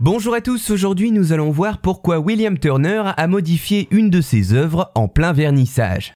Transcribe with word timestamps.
Bonjour 0.00 0.32
à 0.32 0.40
tous, 0.40 0.70
aujourd'hui 0.70 1.10
nous 1.10 1.32
allons 1.32 1.50
voir 1.50 1.80
pourquoi 1.80 2.20
William 2.20 2.56
Turner 2.56 3.02
a 3.16 3.26
modifié 3.26 3.88
une 3.90 4.10
de 4.10 4.20
ses 4.20 4.52
œuvres 4.52 4.92
en 4.94 5.08
plein 5.08 5.32
vernissage. 5.32 6.14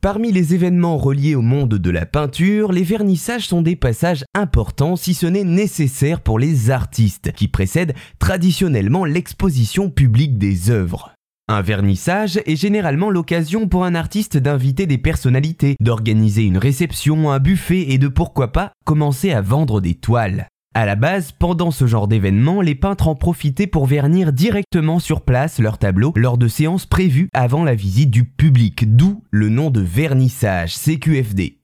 Parmi 0.00 0.30
les 0.30 0.54
événements 0.54 0.96
reliés 0.98 1.34
au 1.34 1.42
monde 1.42 1.74
de 1.74 1.90
la 1.90 2.06
peinture, 2.06 2.70
les 2.70 2.84
vernissages 2.84 3.48
sont 3.48 3.60
des 3.60 3.74
passages 3.74 4.24
importants 4.36 4.94
si 4.94 5.14
ce 5.14 5.26
n'est 5.26 5.42
nécessaire 5.42 6.20
pour 6.20 6.38
les 6.38 6.70
artistes, 6.70 7.32
qui 7.32 7.48
précèdent 7.48 7.94
traditionnellement 8.20 9.04
l'exposition 9.04 9.90
publique 9.90 10.38
des 10.38 10.70
œuvres. 10.70 11.12
Un 11.48 11.60
vernissage 11.60 12.40
est 12.46 12.54
généralement 12.54 13.10
l'occasion 13.10 13.66
pour 13.66 13.84
un 13.84 13.96
artiste 13.96 14.36
d'inviter 14.36 14.86
des 14.86 14.98
personnalités, 14.98 15.74
d'organiser 15.80 16.44
une 16.44 16.56
réception, 16.56 17.32
un 17.32 17.40
buffet 17.40 17.90
et 17.90 17.98
de 17.98 18.06
pourquoi 18.06 18.52
pas 18.52 18.70
commencer 18.84 19.32
à 19.32 19.40
vendre 19.40 19.80
des 19.80 19.94
toiles. 19.94 20.46
À 20.76 20.86
la 20.86 20.96
base, 20.96 21.30
pendant 21.30 21.70
ce 21.70 21.86
genre 21.86 22.08
d'événement, 22.08 22.60
les 22.60 22.74
peintres 22.74 23.06
en 23.06 23.14
profitaient 23.14 23.68
pour 23.68 23.86
vernir 23.86 24.32
directement 24.32 24.98
sur 24.98 25.20
place 25.20 25.60
leurs 25.60 25.78
tableaux 25.78 26.12
lors 26.16 26.36
de 26.36 26.48
séances 26.48 26.84
prévues 26.84 27.28
avant 27.32 27.62
la 27.62 27.76
visite 27.76 28.10
du 28.10 28.24
public, 28.24 28.96
d'où 28.96 29.22
le 29.30 29.50
nom 29.50 29.70
de 29.70 29.80
vernissage, 29.80 30.74
CQFD. 30.74 31.60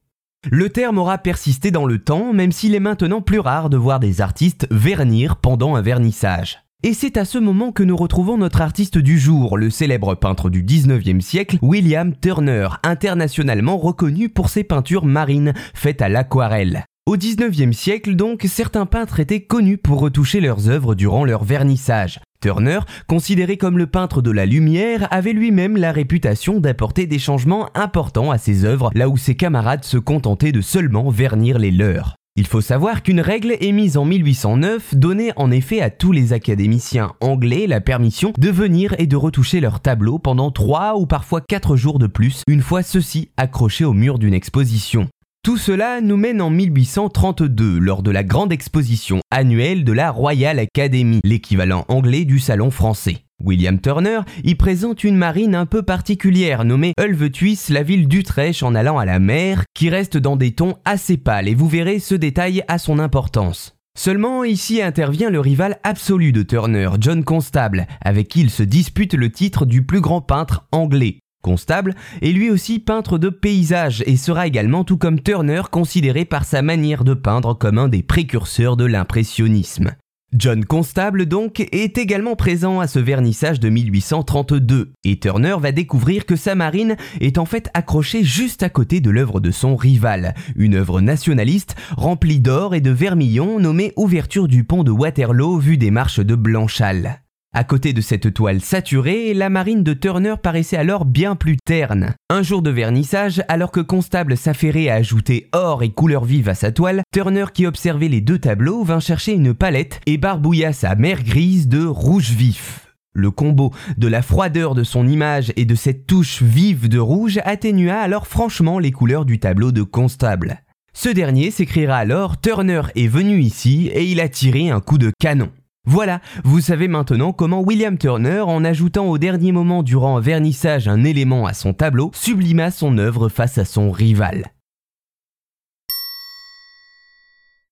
Le 0.48 0.68
terme 0.68 0.98
aura 0.98 1.18
persisté 1.18 1.73
dans 1.73 1.87
le 1.87 1.98
temps, 1.98 2.32
même 2.32 2.52
s'il 2.52 2.73
est 2.77 2.80
maintenant 2.80 3.20
plus 3.20 3.41
rare 3.41 3.68
de 3.68 3.77
voir 3.77 3.98
des 3.98 4.20
artistes 4.20 4.68
vernir 4.70 5.37
pendant 5.37 5.74
un 5.74 5.82
vernissage. 5.82 6.60
Et 6.84 6.95
c'est 6.95 7.16
à 7.16 7.24
ce 7.24 7.38
moment 7.38 7.73
que 7.73 7.82
nous 7.82 7.96
retrouvons 7.96 8.38
notre 8.38 8.62
artiste 8.62 8.96
du 8.96 9.18
jour, 9.18 9.59
le 9.59 9.70
célèbre 9.70 10.15
peintre 10.15 10.51
du 10.51 10.62
19e 10.62 11.20
siècle, 11.20 11.59
William 11.62 12.15
Turner, 12.15 12.68
internationalement 12.84 13.77
reconnu 13.77 14.29
pour 14.29 14.48
ses 14.51 14.62
peintures 14.62 15.04
marines 15.04 15.52
faites 15.74 16.01
à 16.01 16.09
l'aquarelle. 16.09 16.84
Au 17.10 17.16
XIXe 17.16 17.77
siècle 17.77 18.14
donc, 18.14 18.45
certains 18.48 18.87
peintres 18.87 19.18
étaient 19.18 19.41
connus 19.41 19.78
pour 19.78 19.98
retoucher 19.98 20.41
leurs 20.41 20.68
œuvres 20.68 20.95
durant 20.95 21.24
leur 21.24 21.42
vernissage. 21.42 22.20
Turner, 22.41 22.78
considéré 23.09 23.56
comme 23.56 23.78
le 23.78 23.88
peintre 23.88 24.23
de 24.23 24.30
la 24.30 24.46
lumière, 24.46 25.09
avait 25.10 25.32
lui-même 25.32 25.76
la 25.76 25.90
réputation 25.90 26.60
d'apporter 26.60 27.09
des 27.09 27.18
changements 27.18 27.68
importants 27.76 28.30
à 28.30 28.38
ses 28.38 28.65
œuvres, 28.65 28.93
là 28.95 29.09
où 29.09 29.16
ses 29.16 29.35
camarades 29.35 29.82
se 29.82 29.96
contentaient 29.96 30.52
de 30.52 30.60
seulement 30.60 31.10
vernir 31.10 31.59
les 31.59 31.73
leurs. 31.73 32.15
Il 32.37 32.46
faut 32.46 32.60
savoir 32.60 33.02
qu'une 33.02 33.20
règle 33.20 33.57
émise 33.59 33.96
en 33.96 34.04
1809 34.04 34.95
donnait 34.95 35.32
en 35.35 35.51
effet 35.51 35.80
à 35.80 35.90
tous 35.90 36.13
les 36.13 36.32
académiciens 36.32 37.10
anglais 37.20 37.66
la 37.66 37.80
permission 37.80 38.32
de 38.38 38.51
venir 38.51 38.95
et 38.98 39.09
de 39.09 39.16
retoucher 39.16 39.59
leurs 39.59 39.80
tableaux 39.80 40.20
pendant 40.20 40.52
3 40.52 40.96
ou 40.96 41.07
parfois 41.07 41.40
4 41.40 41.74
jours 41.74 41.98
de 41.98 42.07
plus, 42.07 42.45
une 42.46 42.63
fois 42.63 42.85
ceux-ci 42.85 43.30
accrochés 43.37 43.85
au 43.85 43.95
mur 43.95 44.20
d'une 44.20 44.32
exposition. 44.32 45.09
Tout 45.43 45.57
cela 45.57 46.02
nous 46.02 46.19
mène 46.19 46.43
en 46.43 46.51
1832 46.51 47.79
lors 47.79 48.02
de 48.02 48.10
la 48.10 48.23
grande 48.23 48.52
exposition 48.52 49.23
annuelle 49.30 49.85
de 49.85 49.93
la 49.93 50.10
Royal 50.10 50.59
Academy, 50.59 51.21
l'équivalent 51.24 51.87
anglais 51.88 52.27
du 52.27 52.38
Salon 52.38 52.71
français. 52.71 53.24
William 53.43 53.80
Turner 53.80 54.21
y 54.45 54.55
présente 54.55 55.02
une 55.02 55.16
marine 55.16 55.55
un 55.55 55.65
peu 55.65 55.82
particulière 55.82 56.66
nommée 56.66 56.93
Ulvetuis, 57.02 57.59
la 57.71 57.82
ville 57.82 58.07
d'Utrecht 58.07 58.63
en 58.63 58.74
allant 58.74 58.99
à 58.99 59.07
la 59.07 59.19
mer, 59.19 59.65
qui 59.73 59.88
reste 59.88 60.19
dans 60.19 60.37
des 60.37 60.52
tons 60.52 60.77
assez 60.85 61.16
pâles 61.16 61.49
et 61.49 61.54
vous 61.54 61.69
verrez 61.69 62.01
ce 62.01 62.15
détail 62.15 62.63
a 62.69 62.77
son 62.77 62.99
importance. 62.99 63.79
Seulement 63.99 64.44
ici 64.44 64.82
intervient 64.82 65.31
le 65.31 65.41
rival 65.41 65.78
absolu 65.84 66.32
de 66.32 66.43
Turner, 66.43 66.91
John 67.00 67.25
Constable, 67.25 67.87
avec 68.03 68.28
qui 68.28 68.43
il 68.43 68.50
se 68.50 68.62
dispute 68.62 69.15
le 69.15 69.32
titre 69.32 69.65
du 69.65 69.87
plus 69.87 70.03
grand 70.03 70.21
peintre 70.21 70.66
anglais. 70.71 71.21
Constable 71.43 71.94
est 72.21 72.33
lui 72.33 72.50
aussi 72.50 72.78
peintre 72.78 73.19
de 73.19 73.31
paysage 73.31 74.03
et 74.06 74.16
sera 74.16 74.47
également, 74.47 74.84
tout 74.84 74.99
comme 74.99 75.21
Turner, 75.21 75.62
considéré 75.71 76.25
par 76.25 76.44
sa 76.44 76.62
manière 76.62 77.05
de 77.05 77.15
peindre 77.15 77.55
comme 77.55 77.78
un 77.78 77.88
des 77.88 78.03
précurseurs 78.03 78.77
de 78.77 78.84
l'impressionnisme. 78.84 79.93
John 80.32 80.65
Constable 80.65 81.27
donc 81.27 81.59
est 81.59 81.99
également 81.99 82.37
présent 82.37 82.78
à 82.78 82.87
ce 82.87 83.00
vernissage 83.00 83.59
de 83.59 83.69
1832 83.69 84.93
et 85.03 85.19
Turner 85.19 85.56
va 85.59 85.72
découvrir 85.72 86.25
que 86.25 86.37
sa 86.37 86.55
marine 86.55 86.97
est 87.21 87.37
en 87.37 87.47
fait 87.47 87.69
accrochée 87.75 88.22
juste 88.22 88.62
à 88.62 88.69
côté 88.69 89.00
de 89.00 89.10
l'œuvre 89.10 89.41
de 89.41 89.50
son 89.50 89.75
rival, 89.75 90.34
une 90.54 90.76
œuvre 90.76 91.00
nationaliste 91.00 91.75
remplie 91.97 92.38
d'or 92.38 92.76
et 92.76 92.81
de 92.81 92.93
vermillon 92.93 93.59
nommée 93.59 93.93
Ouverture 93.97 94.47
du 94.47 94.62
pont 94.62 94.84
de 94.84 94.93
Waterloo 94.93 95.59
vue 95.59 95.78
des 95.78 95.91
marches 95.91 96.20
de 96.20 96.37
Blanchal. 96.37 97.22
À 97.53 97.65
côté 97.65 97.93
de 97.93 98.00
cette 98.00 98.33
toile 98.33 98.61
saturée, 98.61 99.34
la 99.34 99.50
marine 99.50 99.83
de 99.83 99.93
Turner 99.93 100.37
paraissait 100.41 100.77
alors 100.77 101.05
bien 101.05 101.34
plus 101.34 101.56
terne. 101.56 102.15
Un 102.28 102.43
jour 102.43 102.62
de 102.62 102.71
vernissage, 102.71 103.43
alors 103.49 103.72
que 103.72 103.81
Constable 103.81 104.37
s'affairait 104.37 104.88
à 104.88 104.94
ajouter 104.94 105.49
or 105.53 105.83
et 105.83 105.91
couleur 105.91 106.25
vive 106.25 106.49
à 106.49 106.55
sa 106.55 106.71
toile, 106.71 107.03
Turner 107.12 107.47
qui 107.53 107.66
observait 107.66 108.06
les 108.06 108.21
deux 108.21 108.38
tableaux 108.38 108.84
vint 108.84 109.00
chercher 109.00 109.33
une 109.33 109.53
palette 109.53 110.00
et 110.06 110.16
barbouilla 110.16 110.72
sa 110.72 110.94
mer 110.94 111.25
grise 111.25 111.66
de 111.66 111.84
rouge 111.84 112.31
vif. 112.31 112.94
Le 113.15 113.33
combo 113.33 113.75
de 113.99 114.06
la 114.06 114.22
froideur 114.22 114.77
de 114.77 114.84
son 114.84 115.09
image 115.09 115.53
et 115.56 115.65
de 115.65 115.75
cette 115.75 116.06
touche 116.06 116.44
vive 116.44 116.88
de 116.88 117.00
rouge 117.00 117.41
atténua 117.44 117.99
alors 117.99 118.28
franchement 118.28 118.78
les 118.78 118.93
couleurs 118.93 119.25
du 119.25 119.41
tableau 119.41 119.72
de 119.72 119.82
Constable. 119.82 120.62
Ce 120.93 121.09
dernier 121.09 121.50
s'écrira 121.50 121.97
alors 121.97 122.41
Turner 122.41 122.82
est 122.94 123.09
venu 123.09 123.41
ici 123.41 123.91
et 123.93 124.05
il 124.05 124.21
a 124.21 124.28
tiré 124.28 124.71
un 124.71 124.81
coup 124.81 124.99
de 124.99 125.11
canon. 125.19 125.50
Voilà, 125.86 126.20
vous 126.44 126.60
savez 126.60 126.88
maintenant 126.88 127.32
comment 127.32 127.62
William 127.62 127.96
Turner, 127.96 128.41
en 128.41 128.64
ajoutant 128.64 129.06
au 129.06 129.16
dernier 129.16 129.50
moment 129.50 129.82
durant 129.82 130.18
un 130.18 130.20
vernissage 130.20 130.88
un 130.88 131.04
élément 131.04 131.46
à 131.46 131.54
son 131.54 131.72
tableau, 131.72 132.10
sublima 132.14 132.70
son 132.70 132.98
œuvre 132.98 133.30
face 133.30 133.56
à 133.56 133.64
son 133.64 133.90
rival. 133.90 134.52